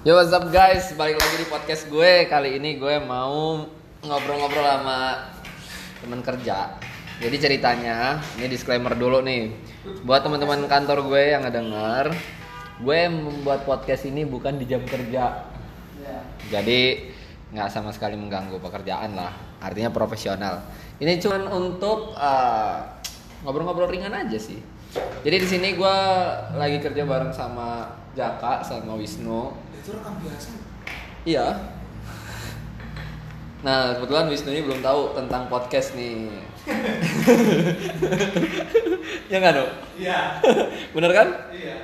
[0.00, 2.24] Yo what's up guys, balik lagi di podcast gue.
[2.24, 3.60] Kali ini gue mau
[4.00, 5.28] ngobrol-ngobrol sama
[6.00, 6.80] teman kerja.
[7.20, 9.52] Jadi ceritanya, ini disclaimer dulu nih.
[10.08, 12.16] Buat teman-teman kantor gue yang ngedenger
[12.80, 15.52] Gue membuat podcast ini bukan di jam kerja.
[16.48, 17.12] Jadi
[17.52, 19.36] nggak sama sekali mengganggu pekerjaan lah.
[19.60, 20.64] Artinya profesional.
[20.96, 22.76] Ini cuman untuk eh,
[23.44, 24.64] ngobrol-ngobrol ringan aja sih.
[24.96, 25.96] Jadi di sini gue
[26.56, 30.54] lagi kerja bareng sama Jaka sama Wisnu Itu rekam biasa.
[31.26, 31.74] Iya.
[33.64, 36.28] Nah, kebetulan Wisnu ini belum tahu tentang podcast nih.
[39.32, 39.70] ya nggak dong?
[39.96, 40.18] Iya.
[40.94, 41.28] Bener kan?
[41.48, 41.76] Iya.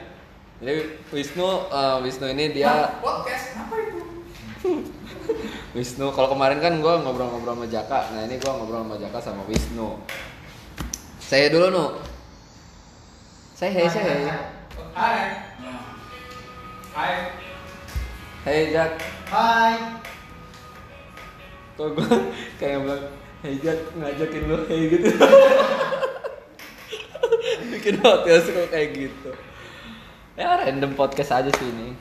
[0.61, 4.01] Jadi Wisnu, eh, Wisnu ini dia podcast apa itu?
[5.77, 6.13] Wisnu.
[6.13, 8.13] Kalau kemarin kan gue ngobrol-ngobrol sama Jaka.
[8.13, 9.97] Nah ini gue ngobrol sama Jaka sama Wisnu.
[11.17, 11.85] Saya dulu nu.
[13.57, 14.53] Saya hey saya.
[14.93, 15.51] Hai.
[16.91, 17.31] Hai.
[18.43, 18.99] Hey Jak.
[19.31, 19.79] Hai.
[21.79, 22.19] Kok gue
[22.59, 23.05] kayak bilang
[23.47, 25.07] Hey Jak ngajakin lo hey gitu.
[27.71, 29.31] Bikin podcast kok kayak gitu.
[30.35, 31.95] Ya random podcast aja sih ini.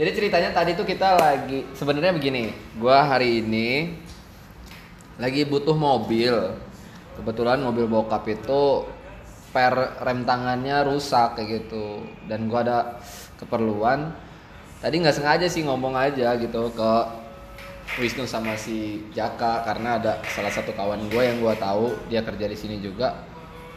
[0.00, 2.56] Jadi ceritanya tadi tuh kita lagi sebenarnya begini.
[2.80, 4.00] Gua hari ini
[5.20, 6.56] lagi butuh mobil.
[7.20, 8.88] Kebetulan mobil bokap itu
[9.52, 12.00] per rem tangannya rusak kayak gitu.
[12.24, 12.78] Dan gua ada
[13.36, 14.31] keperluan.
[14.82, 16.92] Tadi nggak sengaja sih ngomong aja gitu ke
[18.02, 22.50] Wisnu sama si Jaka karena ada salah satu kawan gue yang gue tahu dia kerja
[22.50, 23.14] di sini juga.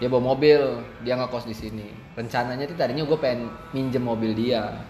[0.02, 0.58] Dia bawa mobil
[1.06, 1.94] dia ngekos di sini.
[2.18, 4.82] Rencananya tuh tadinya gue pengen minjem mobil dia.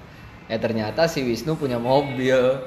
[0.48, 2.64] Eh ternyata si Wisnu punya mobil.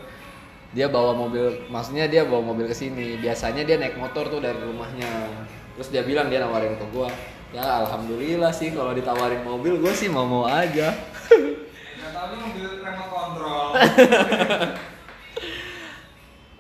[0.77, 3.17] Dia bawa mobil maksudnya dia bawa mobil ke sini.
[3.17, 5.09] Biasanya dia naik motor tuh dari rumahnya.
[5.81, 7.09] Terus dia bilang dia nawarin ke gue
[7.49, 10.93] ya alhamdulillah sih kalau ditawarin mobil gue sih mau mau aja
[11.99, 13.68] Nggak tahu ini mobil remote control.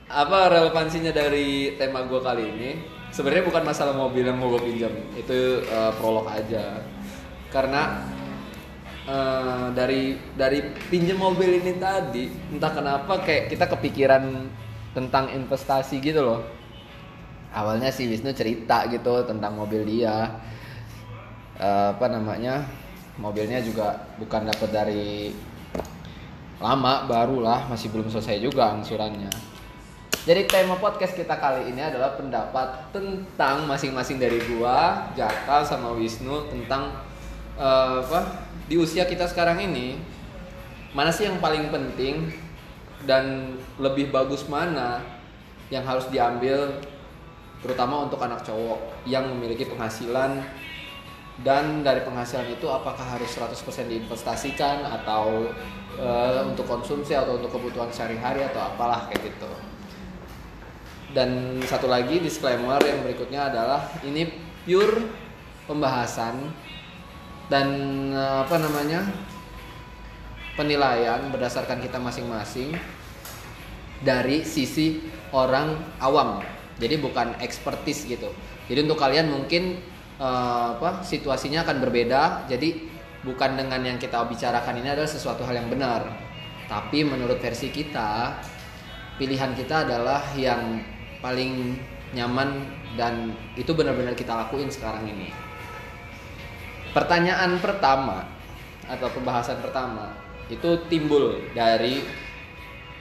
[0.08, 2.70] Apa relevansinya dari tema gue kali ini?
[3.08, 6.82] Sebenarnya bukan masalah mobil yang mau gue pinjam itu eh, prolog aja.
[7.48, 8.04] Karena
[9.08, 14.48] eh, dari dari pinjam mobil ini tadi entah kenapa kayak kita kepikiran
[14.96, 16.40] tentang investasi gitu loh.
[17.48, 20.40] Awalnya si Wisnu cerita gitu tentang mobil dia.
[21.58, 22.64] Eh, apa namanya
[23.18, 25.34] mobilnya juga bukan dapat dari
[26.58, 29.30] lama baru lah masih belum selesai juga angsurannya.
[30.26, 36.50] Jadi tema podcast kita kali ini adalah pendapat tentang masing-masing dari gua, Jaka sama Wisnu
[36.52, 36.92] tentang
[37.56, 39.96] eh, apa di usia kita sekarang ini
[40.92, 42.28] mana sih yang paling penting
[43.06, 45.00] dan lebih bagus mana
[45.72, 46.80] yang harus diambil
[47.62, 50.42] terutama untuk anak cowok yang memiliki penghasilan
[51.46, 53.54] dan dari penghasilan itu apakah harus 100%
[53.86, 55.46] diinvestasikan atau
[55.94, 59.50] eh, untuk konsumsi atau untuk kebutuhan sehari-hari atau apalah kayak gitu.
[61.14, 64.28] Dan satu lagi disclaimer yang berikutnya adalah ini
[64.66, 65.06] pure
[65.70, 66.50] pembahasan
[67.46, 67.68] dan
[68.10, 69.06] eh, apa namanya
[70.58, 72.74] penilaian berdasarkan kita masing-masing
[74.02, 76.42] dari sisi orang awam.
[76.82, 78.30] Jadi bukan expertise gitu.
[78.66, 79.78] Jadi untuk kalian mungkin
[80.18, 82.50] eh, apa situasinya akan berbeda.
[82.50, 82.90] Jadi
[83.22, 86.06] bukan dengan yang kita bicarakan ini adalah sesuatu hal yang benar.
[86.68, 88.36] Tapi menurut versi kita
[89.16, 90.84] pilihan kita adalah yang
[91.18, 91.74] paling
[92.14, 92.64] nyaman
[92.94, 95.28] dan itu benar-benar kita lakuin sekarang ini.
[96.94, 98.24] Pertanyaan pertama
[98.88, 100.16] atau pembahasan pertama
[100.48, 102.00] itu timbul dari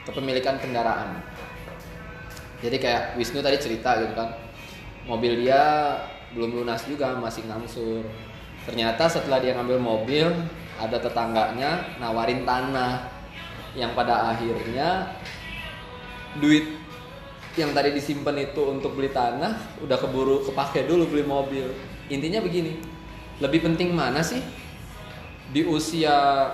[0.04, 1.24] kepemilikan kendaraan.
[2.60, 4.34] Jadi kayak Wisnu tadi cerita gitu kan,
[5.06, 5.94] mobil dia
[6.36, 8.04] belum lunas juga masih ngangsur.
[8.68, 10.28] Ternyata setelah dia ngambil mobil,
[10.76, 13.08] ada tetangganya nawarin tanah
[13.72, 15.14] yang pada akhirnya
[16.36, 16.78] duit
[17.58, 21.66] yang tadi disimpan itu untuk beli tanah udah keburu kepake dulu beli mobil.
[22.06, 22.78] Intinya begini,
[23.42, 24.40] lebih penting mana sih
[25.50, 26.48] di usia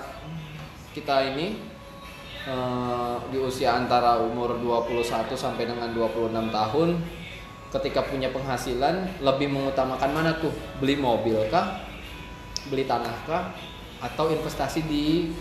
[0.94, 1.58] kita ini
[2.46, 6.88] eh, di usia antara umur 21 sampai dengan 26 tahun
[7.80, 10.54] ketika punya penghasilan lebih mengutamakan mana tuh?
[10.78, 11.82] Beli mobil kah?
[12.70, 13.50] Beli tanah kah?
[13.98, 15.34] Atau investasi di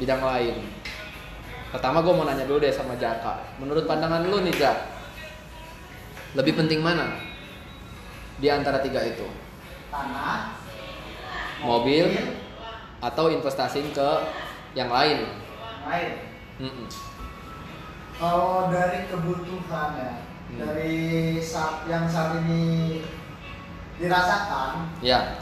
[0.00, 0.64] bidang lain?
[1.74, 3.58] Pertama gue mau nanya dulu deh sama Jaka.
[3.60, 4.78] Menurut pandangan lu nih Jak
[6.34, 7.14] lebih penting mana
[8.42, 9.26] di antara tiga itu?
[9.90, 10.58] Tanah
[11.62, 12.10] mobil
[12.98, 14.08] atau investasi ke
[14.74, 15.22] yang lain?
[15.84, 16.10] lain.
[16.54, 16.86] Mm-mm.
[18.16, 20.58] kalau dari kebutuhan ya Hmm.
[20.60, 23.00] dari saat yang saat ini
[23.96, 25.38] dirasakan ya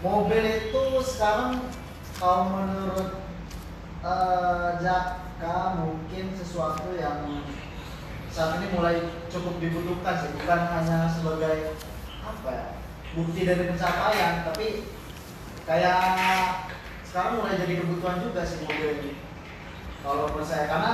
[0.00, 1.68] mobil itu sekarang
[2.20, 3.24] kalau menurut
[4.04, 7.44] eh, Jaka mungkin sesuatu yang
[8.30, 8.96] saat ini mulai
[9.26, 11.74] cukup dibutuhkan sih, bukan hanya sebagai
[12.22, 12.66] apa ya
[13.10, 14.86] bukti dari pencapaian, tapi
[15.66, 16.70] kayak
[17.02, 19.12] sekarang mulai jadi kebutuhan juga sih mobil ini.
[20.00, 20.92] Kalau menurut saya karena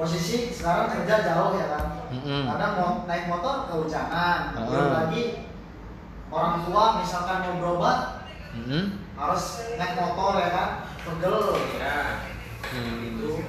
[0.00, 2.48] posisi sekarang kerja jauh ya kan, Mm-mm.
[2.48, 4.64] kadang mau naik motor kehujanan, Ah.
[4.64, 5.44] belum lagi
[6.32, 8.24] orang tua misalkan mau berobat
[8.56, 8.96] Mm-mm.
[9.12, 9.44] harus
[9.76, 10.70] naik motor ya kan,
[11.04, 11.36] pegel.
[11.76, 12.24] Ya.
[12.70, 12.96] Hmm.
[13.12, 13.44] Itu.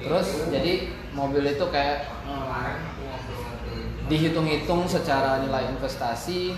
[0.00, 0.48] Terus Itu.
[0.50, 0.72] jadi
[1.12, 2.08] mobil itu kayak
[4.10, 6.56] dihitung-hitung secara nilai investasi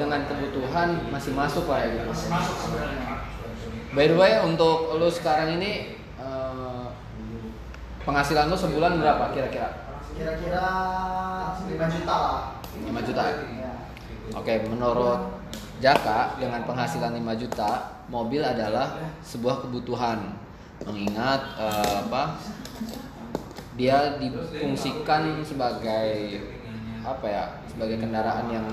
[0.00, 2.08] dengan kebutuhan masih masuk lah ya gitu.
[2.08, 3.14] Masih masuk sebenarnya.
[3.92, 6.00] By the way untuk lu sekarang ini
[8.04, 9.68] penghasilan lu sebulan berapa kira-kira?
[10.14, 10.66] Kira-kira
[11.64, 12.44] 5 juta lah.
[12.76, 13.22] 5 juta.
[13.58, 13.72] Ya.
[14.36, 15.20] Oke, menurut
[15.82, 17.70] Jaka dengan penghasilan 5 juta,
[18.08, 20.36] mobil adalah sebuah kebutuhan.
[20.84, 22.38] Mengingat eh, apa?
[23.74, 26.40] Dia difungsikan sebagai
[27.02, 27.44] apa ya?
[27.66, 28.66] Sebagai kendaraan yang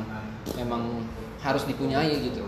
[0.54, 1.08] memang
[1.42, 2.46] harus dipunyai gitu.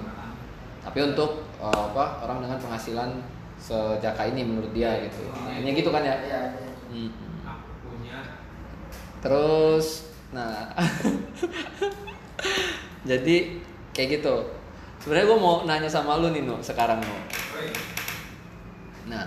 [0.85, 2.21] Tapi untuk eh, apa?
[2.21, 3.19] Orang dengan penghasilan
[3.57, 5.27] sejaka ini menurut dia gitu.
[5.49, 6.19] Ini gitu kan ya?
[6.93, 7.09] Iya.
[7.09, 7.49] Hmm.
[7.49, 8.17] Aku punya
[9.23, 10.67] Terus, nah,
[13.09, 13.35] jadi
[13.95, 14.35] kayak gitu.
[14.99, 17.15] Sebenarnya gue mau nanya sama lu nih, Nu, sekarang Nu.
[17.55, 17.71] Oi.
[19.07, 19.23] Nah,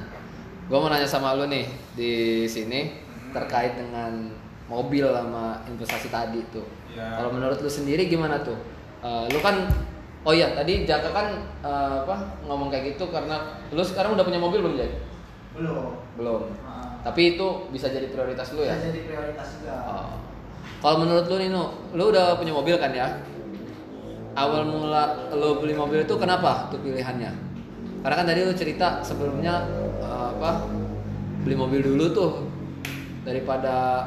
[0.68, 1.64] gue mau nanya sama lu nih
[1.96, 2.92] di sini
[3.32, 4.28] terkait dengan
[4.69, 6.64] mobil sama investasi tadi tuh.
[6.92, 7.16] Ya.
[7.16, 8.56] Kalau menurut lu sendiri gimana tuh?
[9.00, 9.64] Eh, lu kan,
[10.28, 11.32] oh iya tadi Jaka kan
[11.64, 14.92] eh, apa ngomong kayak gitu karena lu sekarang udah punya mobil belum Jack?
[15.56, 15.96] Belum.
[16.20, 16.52] Belum.
[17.06, 18.75] Tapi itu bisa jadi prioritas lu ya?
[18.75, 19.75] bisa jadi prioritas juga.
[19.87, 20.19] Oh.
[20.82, 21.64] Kalau menurut lu Nino,
[21.94, 23.23] lu udah punya mobil kan ya?
[24.35, 27.31] Awal mula lu beli mobil itu kenapa tuh pilihannya?
[28.03, 29.70] Karena kan tadi lu cerita sebelumnya
[30.03, 30.67] eh, apa
[31.47, 32.32] beli mobil dulu tuh
[33.23, 34.06] daripada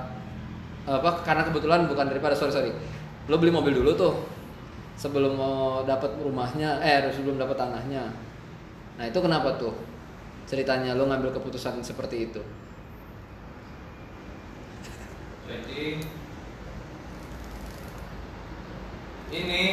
[0.83, 2.71] apa karena kebetulan bukan daripada sorry sorry
[3.29, 4.13] lu beli mobil dulu tuh
[4.99, 8.11] sebelum mau dapat rumahnya eh sebelum dapat tanahnya
[8.99, 9.71] nah itu kenapa tuh
[10.49, 12.41] ceritanya lu ngambil keputusan seperti itu
[15.49, 15.97] Jadi
[19.33, 19.63] ini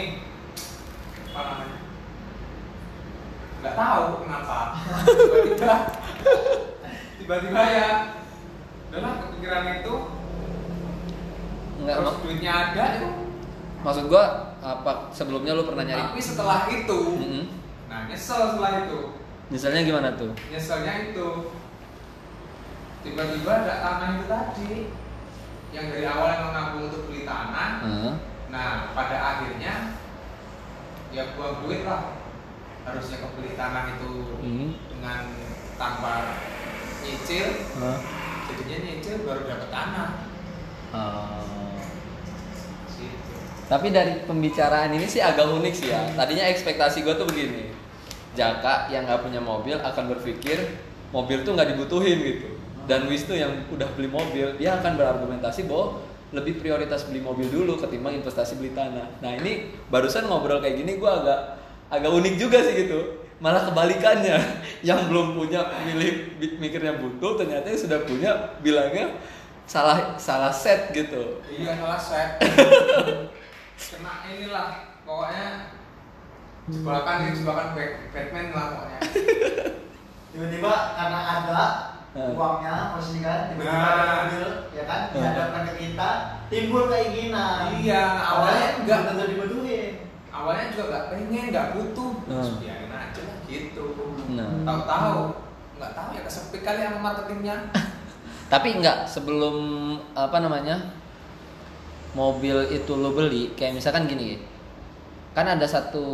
[1.36, 1.78] apa namanya?
[3.60, 4.58] Nggak tahu kenapa.
[5.04, 5.74] Tiba-tiba,
[7.20, 7.88] tiba-tiba ya,
[8.88, 9.94] udahlah kepikiran itu.
[11.76, 13.08] Enggak, terus duitnya ada itu.
[13.84, 14.24] maksud gua
[14.64, 17.44] apa sebelumnya lu pernah nyari Tapi setelah itu, Mm-mm.
[17.86, 19.00] nah nyesel setelah itu.
[19.52, 20.32] Misalnya gimana tuh?
[20.50, 21.28] Nyeselnya itu
[23.06, 24.70] tiba-tiba ada tanah itu tadi
[25.76, 28.14] yang dari awal emang nabung untuk beli tanah Heeh.
[28.48, 30.00] Nah, pada akhirnya
[31.12, 32.16] ya buang duit lah.
[32.86, 34.70] Harusnya kebeli tanah itu Hmm.
[34.88, 35.26] dengan
[35.74, 36.38] tanpa
[37.02, 37.98] nyicil, Hah?
[38.46, 40.08] jadinya nyicil baru dapat tanah.
[42.96, 43.34] Gitu.
[43.66, 46.14] Tapi dari pembicaraan ini sih agak unik sih ya.
[46.16, 47.74] Tadinya ekspektasi gue tuh begini.
[48.32, 50.80] Jaka yang nggak punya mobil akan berpikir
[51.10, 52.55] mobil tuh nggak dibutuhin gitu.
[52.86, 57.78] Dan Wisnu yang udah beli mobil, dia akan berargumentasi bahwa lebih prioritas beli mobil dulu
[57.78, 59.22] ketimbang investasi beli tanah.
[59.22, 61.58] Nah ini barusan ngobrol kayak gini gue agak
[61.90, 63.26] agak unik juga sih gitu.
[63.36, 64.38] Malah kebalikannya,
[64.88, 68.32] yang belum punya milih mikirnya butuh, ternyata yang sudah punya
[68.64, 69.18] bilangnya
[69.66, 71.42] salah salah set gitu.
[71.50, 72.30] Iya salah set.
[73.92, 75.74] Kena inilah pokoknya
[76.70, 78.98] jebakan ini jebakan Bat- Batman lah pokoknya.
[80.32, 81.95] Tiba-tiba karena ada.
[82.16, 83.92] Uangnya posisi kan tiba-tiba Nah.
[83.92, 85.14] ada mobil ya kan Hmm.
[85.14, 86.10] dihadapkan ke kita
[86.48, 89.92] timbul keinginan Iya, awalnya belum tentu dibutuhin
[90.28, 92.12] Awalnya juga nggak pengen, nggak butuh.
[92.28, 92.60] Hmm.
[92.60, 93.84] biarin aja gitu.
[94.36, 94.50] Nah.
[94.62, 95.16] Tahu-tahu
[95.76, 97.56] nggak tahu ya kesepit kali sama marketingnya.
[98.52, 99.56] Tapi enggak sebelum
[100.12, 100.92] apa namanya
[102.12, 104.40] mobil itu lo beli kayak misalkan gini
[105.32, 106.04] kan ada satu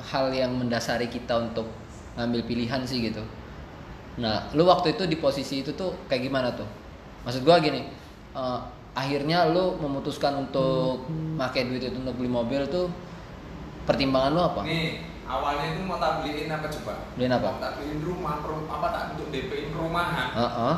[0.00, 1.66] hal yang mendasari kita untuk
[2.14, 3.22] ngambil pilihan sih gitu.
[4.16, 6.64] Nah, lu waktu itu di posisi itu tuh kayak gimana tuh?
[7.28, 7.84] Maksud gua gini,
[8.32, 8.58] eh,
[8.96, 11.04] akhirnya lu memutuskan untuk
[11.36, 12.88] pakai duit itu untuk beli mobil tuh
[13.84, 14.60] pertimbangan lu apa?
[14.64, 16.94] Nih, awalnya itu mau tak beliin apa coba?
[17.12, 17.48] Beliin apa?
[17.52, 18.34] Mau tak beliin rumah,
[18.72, 20.28] apa tak untuk DP-in perumahan?
[20.32, 20.74] Heeh.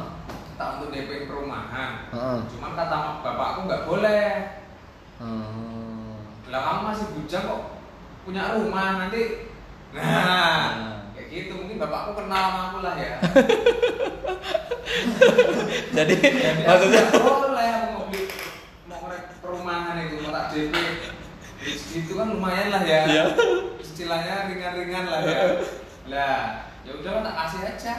[0.58, 1.90] Tak untuk DP-in perumahan.
[2.10, 2.38] Heeh.
[2.50, 4.26] Cuman kata bapakku nggak boleh.
[5.22, 6.18] Hmm.
[6.50, 7.62] Lah kamu masih bujang kok
[8.26, 9.46] punya rumah nanti.
[9.94, 10.97] Nah, Nah.
[11.28, 13.12] Gitu mungkin bapakku kenal sama aku lah ya.
[15.96, 18.24] Jadi aku maksudnya boleh aku mau beli
[18.88, 20.74] mau ngorek perumahan itu mau tak DP.
[21.94, 23.00] Itu kan lumayan lah ya.
[23.04, 23.24] Iya.
[23.80, 25.38] Istilahnya ringan-ringan lah ya.
[26.08, 26.40] Lah,
[26.86, 27.94] ya udah tak kasih aja.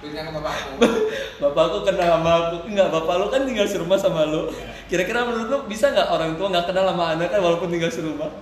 [0.00, 0.80] duitnya ke bapakku
[1.44, 2.56] Bapakku kenal sama aku.
[2.72, 4.48] Enggak, bapak lu kan tinggal serumah sama lu.
[4.88, 8.32] Kira-kira menurut lu bisa nggak orang tua nggak kenal sama anak kan walaupun tinggal serumah?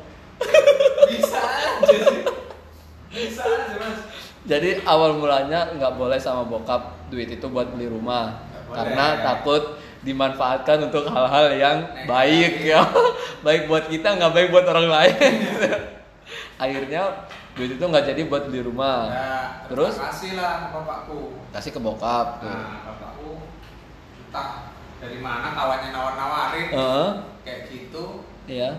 [1.08, 2.22] bisa aja sih
[3.08, 3.98] bisa aja mas
[4.48, 8.32] Jadi awal mulanya nggak boleh sama bokap duit itu buat beli rumah
[8.64, 8.72] boleh.
[8.74, 9.62] karena takut
[10.00, 12.06] dimanfaatkan untuk hal-hal yang Negatif.
[12.06, 12.80] baik ya,
[13.44, 15.32] baik buat kita nggak baik buat orang lain.
[16.58, 19.10] Akhirnya duit itu nggak jadi buat beli rumah.
[19.10, 19.38] ya,
[19.68, 22.48] Terus kasih lah ke bapakku kasih ke bokap tuh.
[22.48, 23.30] nah bapakku
[24.24, 24.48] entah
[24.96, 27.08] dari mana kawannya nawar-nawarin Heeh,
[27.44, 28.04] kayak gitu
[28.46, 28.70] iya.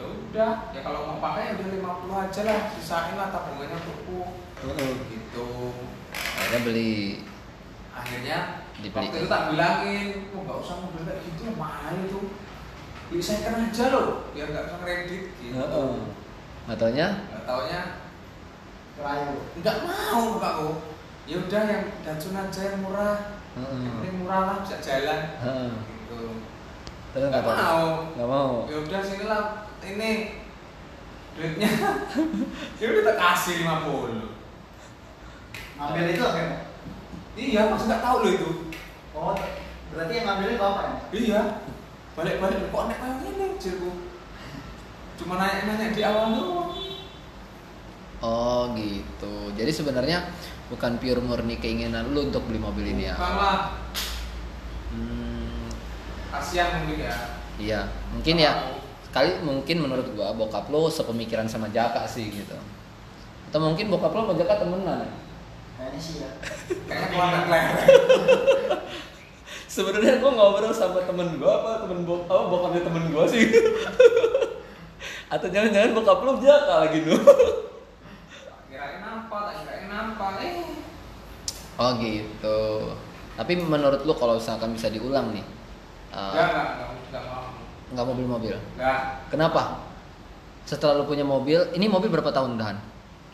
[0.00, 1.68] Ya udah ya kalau mau pakai ya udah
[2.00, 4.20] 50 aja lah sisain lah tabungannya untukku
[4.58, 4.92] Heeh.
[5.06, 5.48] gitu
[6.10, 6.94] Akhirnya beli.
[7.90, 8.38] akhirnya
[8.74, 9.04] Dibelikan.
[9.04, 12.20] waktu itu tak bilangin oh nggak usah mobil kayak gitu mahal itu
[13.06, 15.92] beli second aja loh biar nggak usah kredit gitu Heeh.
[16.64, 17.06] Nggak taunya?
[17.28, 17.80] nggak taunya
[18.90, 19.32] Kerayu.
[19.58, 20.70] nggak mau bapakku
[21.24, 23.16] ya udah yang Datsun aja yang murah
[23.52, 23.84] yang Heeh.
[24.00, 25.70] penting murah lah bisa jalan Heeh.
[25.76, 26.20] gitu
[27.10, 27.84] Terus nggak mau
[28.16, 28.50] Nggak mau.
[28.64, 29.44] ya udah sini lah
[29.82, 30.10] ini
[31.32, 31.70] duitnya
[32.80, 34.28] ya udah tak kasih 50
[35.80, 36.58] Ngambil itu akhirnya.
[37.34, 38.50] iya mas nggak tahu loh itu
[39.10, 39.34] Oh,
[39.90, 40.94] berarti yang ngambilnya bapak ya?
[41.12, 41.40] iya
[42.12, 43.90] balik-balik kok nek kayak ini jirku
[45.16, 46.70] cuma nanya-nanya di awal doang
[48.20, 49.48] Oh gitu.
[49.56, 50.28] Jadi sebenarnya
[50.68, 53.16] bukan pure murni keinginan lu untuk beli mobil ini ya.
[53.16, 53.58] Bukan lah
[54.92, 55.72] Hmm,
[56.28, 57.14] kasihan mungkin ya
[57.56, 57.80] iya,
[58.12, 58.52] mungkin ya.
[59.10, 62.54] Kali mungkin menurut gua bokap lu sepemikiran sama Jaka sih gitu.
[63.50, 65.10] Atau mungkin bokap lu sama Jaka temenan.
[65.74, 66.30] Kayaknya sih ya.
[66.86, 67.78] kayaknya gua anak lereng
[69.74, 73.50] Sebenarnya gua ngobrol sama temen gua apa temen bok apa bokapnya temen gua sih.
[75.34, 77.18] Atau jangan-jangan bokap lu Jaka lagi nu.
[78.70, 80.62] kirain apa tak kirain apa eh
[81.80, 82.92] Oh gitu.
[83.34, 85.40] Tapi menurut lu kalau misalkan bisa diulang nih,
[86.12, 87.49] uh, enggak enggak enggak mau
[87.90, 88.54] nggak mau beli mobil.
[88.74, 89.62] enggak Kenapa?
[90.62, 92.78] Setelah lu punya mobil, ini mobil berapa tahun udahan?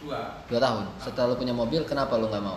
[0.01, 0.85] dua Dua tahun.
[0.97, 2.57] Setelah lu punya mobil, kenapa lu nggak mau?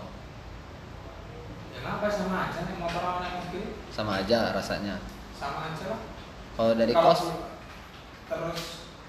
[1.69, 4.95] ya kenapa sama aja nih motor sama naik mobil Sama aja rasanya.
[5.33, 6.01] sama aja lah
[6.53, 7.21] Kalau dari Kalau kos,
[8.27, 8.59] terus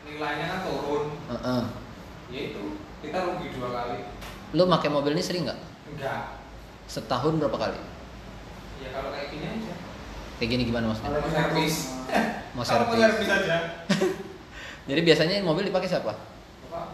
[0.01, 1.63] nilainya kan turun Heeh.
[2.31, 2.63] ya itu
[3.01, 3.99] kita rugi dua kali
[4.51, 5.59] lu pakai mobil ini sering nggak?
[5.89, 6.21] enggak
[6.87, 7.79] Setahun berapa kali?
[8.81, 9.75] ya kalau kayak gini aja
[10.39, 11.11] Kayak gini gimana maksudnya?
[11.13, 11.77] Mau servis.
[12.53, 13.01] Mau Kalau mau servis.
[13.01, 13.57] servis aja
[14.89, 16.13] Jadi biasanya mobil dipakai siapa?
[16.67, 16.85] Bapak,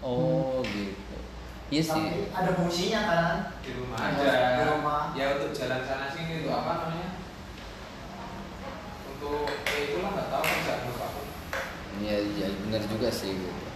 [0.00, 1.16] Oh gitu.
[1.68, 2.04] Iya sih.
[2.06, 3.36] Tapi ada fungsinya kan?
[3.58, 5.02] di rumah Di aja rumah.
[5.12, 7.10] ya untuk jalan sana sini itu apa namanya
[9.08, 11.22] untuk ya itulah nggak tahu kerjaan bapakku
[11.96, 13.66] Iya iya benar juga sih gitu.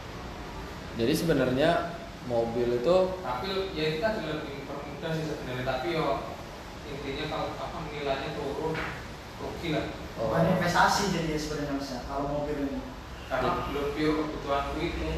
[0.94, 1.70] Jadi sebenarnya
[2.26, 6.06] mobil itu tapi ya itu tadi lebih mempermudah sih sebenarnya tapi yo
[6.86, 8.74] intinya kalau apa nilainya turun
[9.40, 9.84] rugi lah
[10.20, 12.80] oh, Bukan investasi jadi sebenarnya mas ya, kalau mobil ini.
[13.26, 15.08] karena belum pure kebutuhanku itu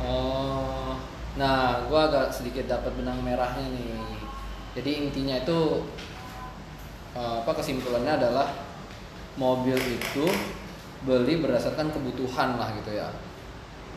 [0.00, 0.96] Oh,
[1.36, 4.16] nah, gua agak sedikit dapat benang merahnya nih.
[4.72, 5.84] Jadi intinya itu
[7.12, 8.48] eh, apa kesimpulannya adalah
[9.36, 10.24] mobil itu
[11.04, 13.12] beli berdasarkan kebutuhan lah gitu ya.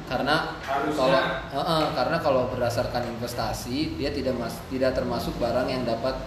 [0.04, 1.00] Karena Harusnya.
[1.00, 1.22] kalau
[1.56, 6.20] eh, eh, karena kalau berdasarkan investasi dia tidak mas tidak termasuk barang yang dapat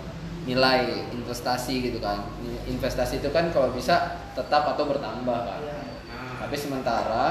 [0.46, 2.22] nilai investasi gitu kan.
[2.64, 5.60] Investasi itu kan kalau bisa tetap atau bertambah kan.
[5.60, 5.78] Iya.
[6.06, 7.24] nah, Tapi sementara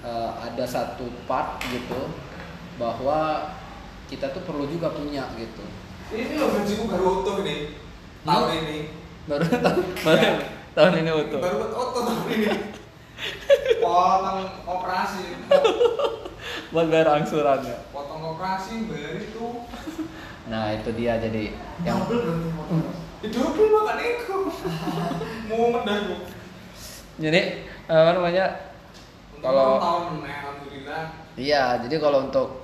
[0.00, 2.12] eh, ada satu part gitu
[2.76, 3.48] bahwa
[4.04, 5.64] kita tuh perlu juga punya gitu.
[6.12, 7.80] ini loh gajiku baru utuh nih
[8.22, 8.78] tahun ini
[9.24, 10.30] Baru tahun baru
[10.76, 11.40] tahun ini utuh.
[11.40, 12.46] baru utuh tahun ini
[13.76, 15.24] potong operasi
[16.70, 17.76] Buat bayar angsurannya.
[17.88, 19.46] potong operasi bayar itu
[20.44, 22.76] Nah, itu dia jadi yang Mobil berarti mobil.
[22.78, 22.98] Mas.
[23.26, 24.36] double makan itu
[25.46, 26.16] mau mendagu
[27.14, 27.42] jadi
[27.86, 28.46] apa namanya?
[29.38, 31.02] Kalau- tahun alhamdulillah
[31.34, 32.62] Iya, jadi kalau untuk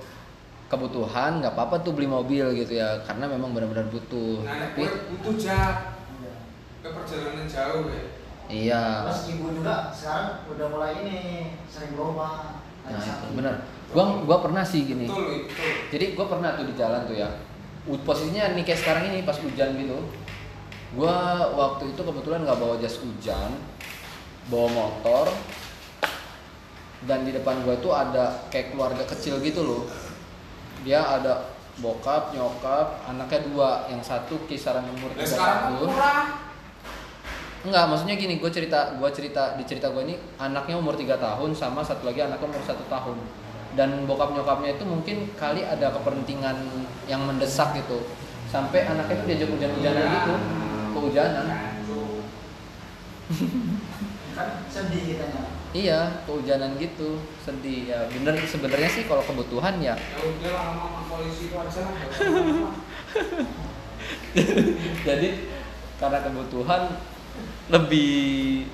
[0.67, 4.39] kebutuhan nggak apa-apa tuh beli mobil gitu ya, karena memang benar-benar butuh.
[4.41, 6.33] nah Tapi butuh jak Iya.
[6.79, 8.05] ke perjalanan jauh ya
[8.51, 9.07] iya.
[9.07, 11.19] Terus ibu juga sekarang udah mulai ini
[11.71, 12.59] sering berubah.
[12.83, 13.55] Nah, itu bener.
[13.95, 15.07] Gua gua pernah sih gini.
[15.07, 17.29] betul betul Jadi gue pernah tuh di jalan tuh ya.
[17.87, 19.97] Posisinya nih kayak sekarang ini pas hujan gitu.
[20.91, 21.17] Gue
[21.55, 23.51] waktu itu kebetulan nggak bawa jas hujan,
[24.51, 25.31] bawa motor.
[27.07, 29.83] Dan di depan gue tuh ada kayak keluarga kecil gitu loh.
[30.85, 33.69] Dia ada bokap, nyokap, anaknya dua.
[33.89, 35.89] Yang satu kisaran umur dan 3 sekarang kan tahun.
[37.61, 41.53] Enggak, maksudnya gini, gue cerita, gue cerita di cerita gue ini anaknya umur 3 tahun
[41.53, 43.17] sama satu lagi anaknya umur satu tahun.
[43.71, 46.57] Dan bokap nyokapnya itu mungkin kali ada kepentingan
[47.05, 48.01] yang mendesak gitu.
[48.51, 50.11] sampai anaknya tuh diajak hujan-hujanan Iya.
[50.11, 50.33] gitu.
[50.91, 51.45] Kehujanan.
[54.35, 55.41] Kan sedih kitanya
[55.71, 57.23] iya kehujanan gitu.
[57.39, 57.87] Sedih.
[57.87, 59.95] Ya bener sebenarnya sih kalau kebutuhan ya.
[59.95, 60.59] Ya udah
[61.07, 61.79] polisi itu aja
[65.07, 65.27] jadi
[65.95, 66.81] karena kebutuhan
[67.71, 68.11] lebih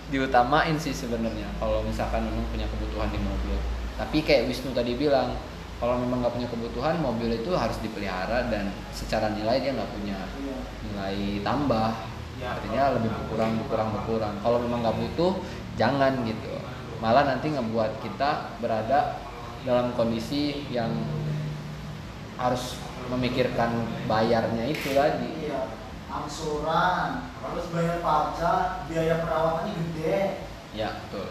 [0.10, 3.56] diutamain sih sebenarnya kalau misalkan memang punya kebutuhan di mobil.
[3.98, 5.38] Tapi kayak Wisnu tadi bilang
[5.78, 10.18] kalau memang nggak punya kebutuhan mobil itu harus dipelihara dan secara nilai dia nggak punya
[10.42, 10.58] iya.
[10.90, 11.92] nilai tambah.
[12.38, 14.36] Ya, artinya lebih berkurang berkurang berkurang.
[14.42, 15.34] Kalau memang nggak butuh
[15.78, 16.58] jangan gitu.
[16.98, 19.22] Malah nanti ngebuat kita berada
[19.62, 20.90] dalam kondisi yang
[22.38, 22.78] harus
[23.10, 25.37] memikirkan bayarnya itu tadi iya
[26.24, 30.18] angsuran harus bayar pajak biaya perawatannya gede.
[30.74, 31.28] Ya betul.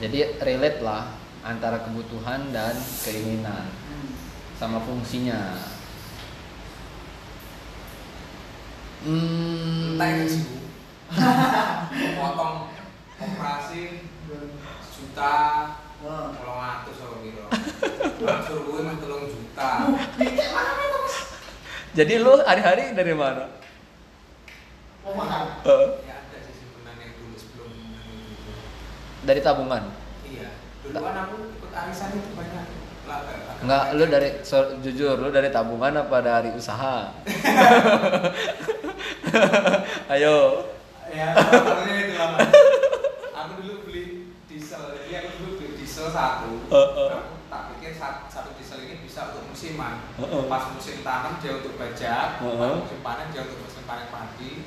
[0.00, 4.10] Jadi relate lah antara kebutuhan dan keinginan hmm.
[4.56, 5.58] sama fungsinya.
[9.02, 9.98] Hmm,
[12.18, 12.70] potong
[13.18, 14.08] operasi
[14.96, 15.34] juta
[16.02, 17.46] kalau ngatur sama biro
[18.22, 19.70] ngatur gue mah telung juta
[20.18, 21.16] Dikit mana itu mas?
[21.92, 23.48] Jadi lu hari-hari dari mana
[25.02, 25.66] Mau makan?
[25.66, 27.70] Eh, ya ada sih simpenan yang dulu sebelum
[29.22, 29.82] dari tabungan
[30.24, 32.64] iya dulu kan aku ikut arisan itu banyak
[33.62, 37.10] Enggak, lu dari so- jujur lu dari tabungan apa dari usaha?
[40.08, 40.66] Ayo.
[41.12, 42.38] ya awalnya itu lama
[43.34, 44.02] aku dulu beli
[44.48, 47.08] diesel jadi aku dulu beli diesel satu Heeh.
[47.12, 48.50] aku tak pikir satu, satu
[49.12, 50.48] bisa untuk musiman Heeh.
[50.48, 52.56] pas musim tanam dia untuk bajak Heeh.
[52.56, 54.64] pas musim panen dia untuk musim panen padi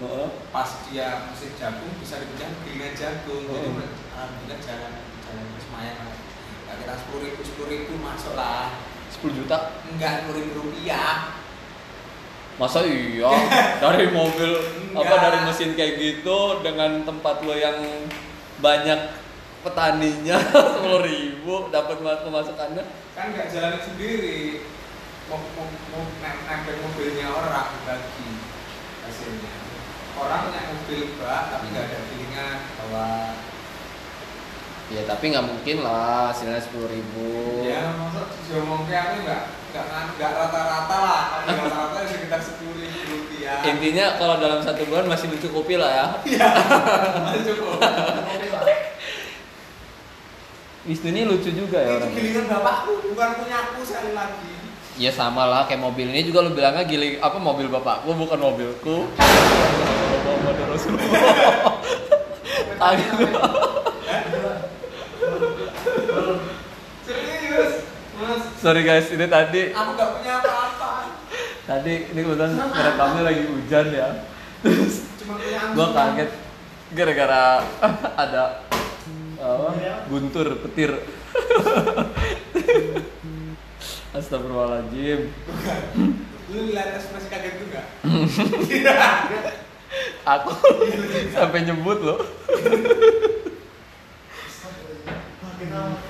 [0.54, 3.90] pas dia musim jagung bisa dipecah gilingan jagung jadi Heeh.
[4.14, 4.94] alhamdulillah jalan
[5.26, 5.98] jalan lumayan
[6.70, 8.70] ya kita sepuluh ribu sepuluh ribu masuk lah
[9.18, 9.82] 10 juta?
[9.90, 11.42] enggak sepuluh ribu rupiah
[12.62, 13.34] Masa iya?
[13.84, 14.52] Dari mobil
[14.94, 15.20] apa Enggak.
[15.26, 17.82] dari mesin kayak gitu dengan tempat lo yang
[18.64, 19.25] banyak
[19.66, 20.38] petaninya
[20.78, 22.84] sepuluh ribu dapat mas- pemasukannya.
[23.18, 24.62] Kan nggak jalan sendiri.
[25.26, 28.30] Mau mau mau nem- nempel mobilnya orang bagi
[29.02, 29.54] hasilnya.
[30.16, 33.08] Orang punya mobil bak tapi nggak ada gilingan bahwa
[34.86, 37.66] ya tapi nggak mungkin lah hasilnya sepuluh ribu.
[37.66, 39.42] Ya maksud diomongnya aku nggak
[40.16, 41.24] nggak rata-rata lah.
[41.50, 43.66] Rata-rata ya sekitar sepuluh ribu rupiah.
[43.66, 46.06] Intinya kalau dalam satu bulan masih mencukupi lah ya.
[46.24, 46.50] Iya
[47.26, 47.82] masih cukup.
[50.86, 52.14] Wisnu ini lucu juga ya itu orangnya.
[52.22, 54.54] gilingan bapakku bukan punya aku sekali lagi.
[55.02, 59.10] Ya sama lah kayak mobil ini juga lu bilangnya giling apa mobil bapakku bukan mobilku.
[67.02, 67.72] Serius?
[68.22, 68.42] Mas.
[68.62, 71.18] Sorry guys, ini tadi aku nggak punya apa-apa.
[71.66, 74.10] Tadi ini kebetulan merekamnya lagi hujan ya.
[74.62, 76.30] Terus cuma punya gua kaget
[76.94, 77.66] gara-gara
[78.22, 78.65] ada
[80.08, 80.96] guntur petir.
[84.16, 85.28] Astagfirullahaladzim.
[86.46, 87.86] lu lihat ekspresi kaget nggak
[90.40, 90.56] Aku
[91.36, 92.24] sampai nyebut loh.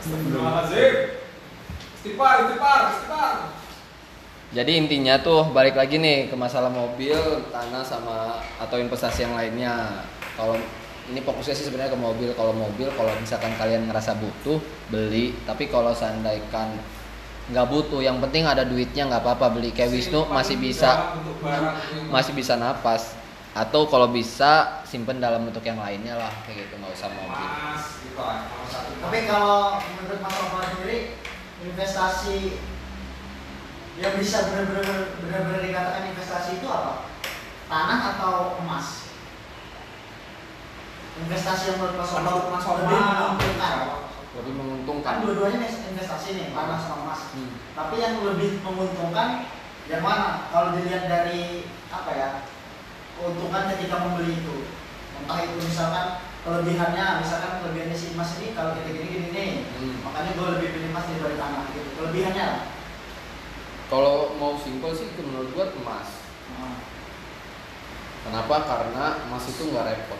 [0.06, 0.94] Astagfirullahaladzim
[1.98, 3.34] Istighfar, istighfar, istighfar
[4.54, 7.18] Jadi intinya tuh balik lagi nih ke masalah mobil,
[7.50, 10.06] tanah sama atau investasi yang lainnya.
[10.38, 10.62] Kalau
[11.06, 12.30] ini fokusnya sih sebenarnya ke mobil.
[12.34, 14.58] Kalau mobil, kalau misalkan kalian ngerasa butuh,
[14.90, 15.38] beli.
[15.46, 16.42] Tapi kalau seandainya
[17.46, 19.70] nggak butuh, yang penting ada duitnya nggak apa-apa beli.
[19.70, 21.14] Kayak Wisnu masih bisa
[22.10, 23.14] masih bisa napas.
[23.56, 27.48] Atau kalau bisa simpen dalam bentuk yang lainnya lah kayak gitu nggak usah mobil.
[27.48, 28.20] Mas, gitu
[29.00, 31.16] Tapi kalau menurut Mas Rafa sendiri
[31.64, 32.60] investasi
[33.96, 37.08] yang bisa benar-benar benar-benar dikatakan investasi itu apa?
[37.72, 39.05] Tanah atau emas?
[41.16, 42.76] Investasi yang menurut Mas Menurut Mas Rafa.
[42.76, 43.74] lebih menguntungkan.
[44.36, 45.14] Lebih Kan menguntungkan.
[45.24, 47.22] dua-duanya investasi nih, tanah sama emas.
[47.32, 47.56] Hmm.
[47.72, 49.48] Tapi yang lebih menguntungkan
[49.88, 50.52] yang mana?
[50.52, 52.30] Kalau dilihat dari apa ya?
[53.16, 54.68] Keuntungan ketika membeli itu.
[55.16, 59.50] Entah itu misalkan kelebihannya, misalkan kelebihannya si emas ini kalau kita gini-gini nih,
[59.80, 60.04] Hmm.
[60.04, 61.90] makanya gue lebih pilih emas daripada tanah gitu.
[61.96, 62.48] Kelebihannya.
[63.88, 66.10] Kalau mau simpel sih menurut gua emas.
[66.52, 66.76] Nah,
[68.26, 68.56] Kenapa?
[68.66, 70.18] Karena emas itu nggak repot.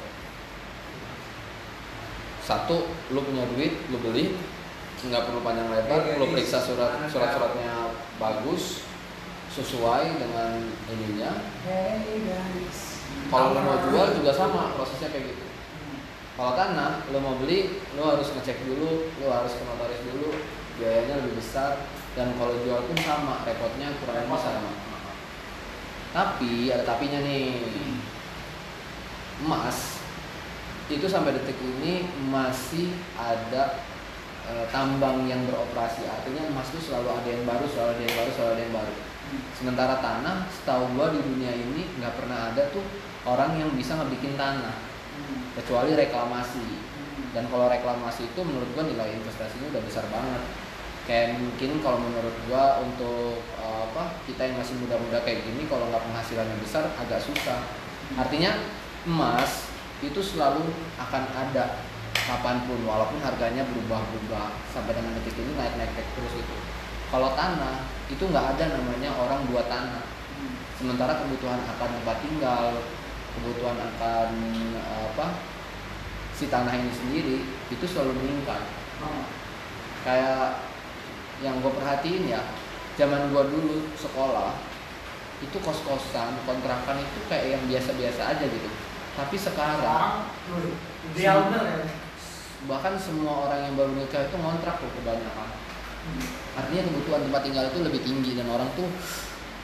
[2.46, 4.38] Satu, lu punya duit, lu beli,
[5.02, 7.90] nggak perlu panjang lebar, lu periksa surat surat suratnya
[8.22, 8.86] bagus,
[9.50, 11.32] sesuai dengan ininya.
[13.34, 15.46] Kalau lu mau jual juga sama prosesnya kayak gitu.
[15.46, 15.98] hmm.
[16.38, 20.30] Kalau tanah, lu mau beli, lu harus ngecek dulu, lu harus ke notaris dulu,
[20.78, 21.90] biayanya lebih besar.
[22.14, 24.72] Dan kalau jual pun sama, repotnya kurang lebih sama.
[26.14, 27.60] Tapi ada tapinya nih.
[29.36, 29.95] Emas
[30.86, 33.82] itu sampai detik ini masih ada
[34.46, 36.06] eh, tambang yang beroperasi.
[36.06, 38.96] Artinya emas itu selalu ada yang baru, selalu ada yang baru, selalu ada yang baru.
[39.58, 42.86] Sementara tanah, setahu gua di dunia ini nggak pernah ada tuh
[43.26, 44.78] orang yang bisa ngebikin tanah
[45.58, 46.86] kecuali reklamasi.
[47.34, 50.44] Dan kalau reklamasi itu menurut gua nilai investasinya udah besar banget.
[51.06, 55.90] Kayak mungkin kalau menurut gua untuk eh, apa kita yang masih muda-muda kayak gini kalau
[55.90, 57.66] nggak penghasilannya besar agak susah.
[58.22, 58.54] Artinya
[59.10, 60.68] emas itu selalu
[61.00, 66.56] akan ada kapan pun walaupun harganya berubah-ubah sampai dengan detik ini naik-naik terus itu.
[67.14, 70.04] Kalau tanah itu nggak ada namanya orang buat tanah.
[70.76, 72.84] Sementara kebutuhan akan tempat tinggal,
[73.40, 74.30] kebutuhan akan
[74.84, 75.28] apa
[76.36, 77.38] si tanah ini sendiri
[77.72, 78.60] itu selalu meningkat.
[80.04, 80.68] Kayak
[81.40, 82.42] yang gue perhatiin ya,
[83.00, 84.56] zaman gue dulu sekolah
[85.44, 88.70] itu kos-kosan, kontrakan itu kayak yang biasa-biasa aja gitu.
[89.16, 89.80] Tapi sekarang
[91.16, 91.88] bener ya
[92.66, 95.50] bahkan semua orang yang baru nikah itu ngontrak tuh kebanyakan.
[96.58, 98.90] Artinya kebutuhan tempat tinggal itu lebih tinggi dan orang tuh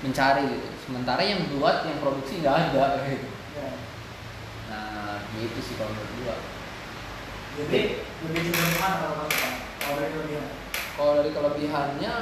[0.02, 0.70] mencari gitu.
[0.90, 3.28] Sementara yang buat, yang produksi nggak ada gitu.
[3.58, 3.70] Ya.
[4.70, 6.38] Nah, gitu sih kalau menurut gua.
[7.52, 9.28] jadi lebih cenderung mana kalau
[9.84, 10.46] kalau dari kelebihan
[10.96, 12.14] Kalau dari kelebihannya,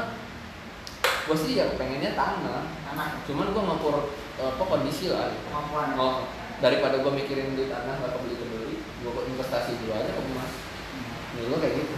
[1.27, 2.63] gua sih ya pengennya tanah.
[2.95, 3.95] anak Cuman gua ngukur
[4.39, 5.31] apa kondisi lah.
[5.31, 5.43] Gitu.
[5.47, 6.27] kemampuan Oh,
[6.59, 10.51] daripada gua mikirin beli tanah nggak kebeli kebeli, gua kok investasi dulu aja ke emas.
[11.35, 11.95] Menurut gua kayak gitu.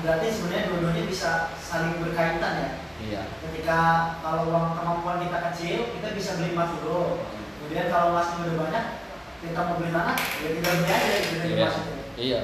[0.00, 2.70] Berarti sebenarnya dua-duanya bisa saling berkaitan ya
[3.00, 3.22] Iya.
[3.42, 3.78] ketika
[4.20, 7.24] kalau uang kemampuan kita kecil kita bisa beli emas dulu
[7.58, 8.84] kemudian kalau emasnya udah banyak
[9.40, 11.58] kita mau beli tanah ya kita beli aja gitu dari Iya.
[11.64, 11.74] emas
[12.20, 12.40] Iya.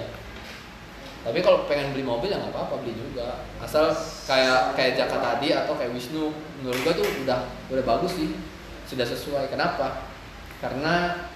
[1.26, 3.44] Tapi kalau pengen beli mobil ya nggak apa-apa beli juga.
[3.60, 3.92] Asal
[4.24, 8.30] kayak kayak Jaka tadi atau kayak Wisnu, menurut gua tuh udah udah bagus sih,
[8.86, 9.50] sudah sesuai.
[9.50, 10.06] Kenapa?
[10.60, 11.26] Karena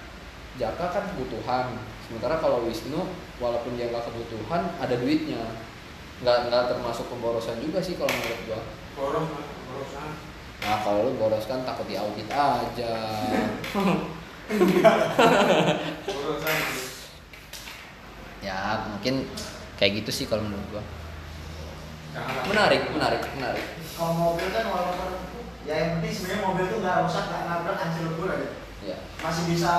[0.59, 1.79] Jaka kan kebutuhan.
[2.03, 3.07] Sementara kalau Wisnu,
[3.39, 5.39] walaupun dia nggak kebutuhan, ada duitnya.
[6.21, 8.61] Nggak nggak termasuk pemborosan juga sih kalau menurut gua.
[8.91, 10.11] boros mas borosan
[10.61, 12.93] Nah kalau lu boros kan takut diaudit aja.
[16.05, 16.59] borosan
[18.41, 19.29] ya mungkin
[19.79, 20.83] kayak gitu sih kalau menurut gua.
[22.51, 23.65] Menarik, menarik, menarik.
[23.95, 25.23] kalau mobil kan walaupun
[25.63, 28.49] ya yang penting sebenarnya mobil tuh nggak rusak nggak nabrak hancur lebur aja
[28.81, 28.97] Ya.
[29.21, 29.73] masih bisa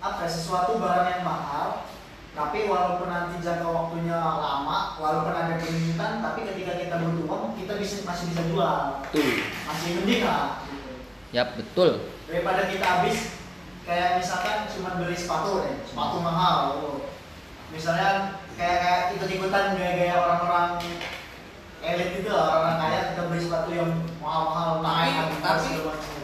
[0.00, 1.88] apa ya, sesuatu barang yang mahal
[2.30, 7.80] tapi walaupun nanti jangka waktunya lama walaupun ada permintaan tapi ketika kita butuh uang kita
[7.80, 9.32] bisa masih bisa jual Tuh.
[9.64, 10.90] masih mending lah gitu.
[11.32, 11.90] Yap, betul.
[12.28, 13.40] daripada kita habis
[13.82, 16.98] kayak misalkan cuma beli sepatu nih sepatu mahal oh.
[17.72, 20.84] misalnya kayak kayak ikut ikutan gaya-gaya orang-orang
[21.80, 23.90] elit itu lah orang kaya kita beli sepatu yang
[24.20, 26.18] mahal-mahal naik Tapi- tapi- segala macam.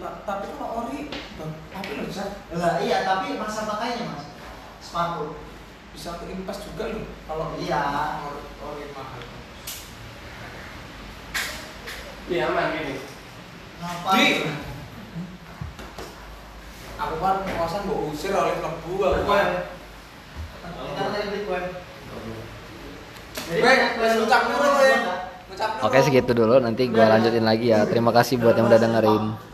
[0.00, 4.26] Ta- tapi kalau ori Bang, tapi loh bisa lah iya tapi masa pakainya mas.
[4.82, 5.38] Sepatu.
[5.94, 7.82] Bisa keimpas juga loh kalau Iya.
[8.26, 9.22] ori, ori mahal.
[12.30, 12.94] Iya aman gini.
[13.80, 14.44] ngapain?
[14.44, 14.52] Di.
[17.00, 19.48] aku kan kosan mau usir oleh lebu aku kan
[20.60, 21.60] kita tadi beli kue.
[25.80, 26.60] Oke segitu dulu.
[26.60, 27.88] Nanti gua lanjutin lagi ya.
[27.88, 29.24] Terima kasih buat yang udah dengerin.